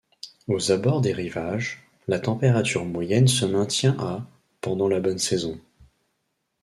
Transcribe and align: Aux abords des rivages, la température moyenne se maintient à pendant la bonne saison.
Aux 0.47 0.71
abords 0.71 1.01
des 1.01 1.13
rivages, 1.13 1.87
la 2.07 2.17
température 2.19 2.85
moyenne 2.85 3.27
se 3.27 3.45
maintient 3.45 3.95
à 3.99 4.27
pendant 4.59 4.87
la 4.87 4.99
bonne 4.99 5.19
saison. 5.19 5.59